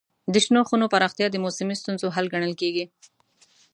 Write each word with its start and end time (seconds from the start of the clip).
د 0.33 0.33
شنو 0.45 0.61
خونو 0.69 0.85
پراختیا 0.93 1.27
د 1.31 1.35
موسمي 1.43 1.75
ستونزو 1.81 2.07
حل 2.15 2.25
ګڼل 2.33 2.53
کېږي. 2.61 2.85